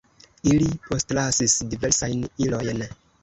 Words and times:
Ili 0.51 0.69
postlasis 0.85 1.55
diversajn 1.75 2.25
ilojn. 2.47 2.85